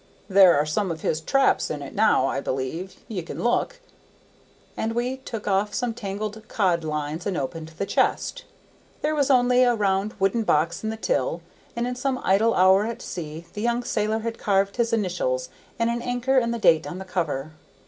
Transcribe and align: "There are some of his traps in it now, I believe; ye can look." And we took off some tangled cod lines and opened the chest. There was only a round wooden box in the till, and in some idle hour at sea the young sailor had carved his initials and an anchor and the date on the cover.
"There 0.27 0.57
are 0.57 0.65
some 0.65 0.89
of 0.89 1.01
his 1.01 1.21
traps 1.21 1.69
in 1.69 1.83
it 1.83 1.93
now, 1.93 2.25
I 2.25 2.39
believe; 2.41 2.95
ye 3.07 3.21
can 3.21 3.43
look." 3.43 3.79
And 4.75 4.93
we 4.95 5.17
took 5.17 5.47
off 5.47 5.75
some 5.75 5.93
tangled 5.93 6.41
cod 6.47 6.83
lines 6.83 7.27
and 7.27 7.37
opened 7.37 7.69
the 7.77 7.85
chest. 7.85 8.43
There 9.03 9.13
was 9.13 9.29
only 9.29 9.61
a 9.61 9.75
round 9.75 10.15
wooden 10.19 10.41
box 10.41 10.83
in 10.83 10.89
the 10.89 10.97
till, 10.97 11.41
and 11.75 11.85
in 11.85 11.93
some 11.95 12.19
idle 12.23 12.55
hour 12.55 12.87
at 12.87 13.03
sea 13.03 13.45
the 13.53 13.61
young 13.61 13.83
sailor 13.83 14.21
had 14.21 14.39
carved 14.39 14.77
his 14.77 14.91
initials 14.91 15.49
and 15.77 15.87
an 15.91 16.01
anchor 16.01 16.39
and 16.39 16.51
the 16.51 16.57
date 16.57 16.87
on 16.87 16.97
the 16.97 17.05
cover. 17.05 17.51